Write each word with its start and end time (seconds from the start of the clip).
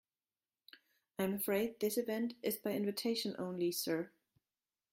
I'm 1.19 1.35
afraid 1.35 1.79
this 1.79 1.95
event 1.95 2.33
is 2.41 2.57
by 2.57 2.71
invitation 2.71 3.35
only, 3.37 3.71
sir. 3.71 4.09